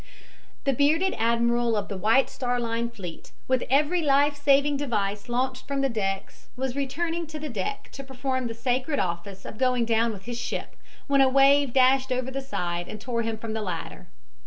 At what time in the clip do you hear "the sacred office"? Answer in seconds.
8.47-9.45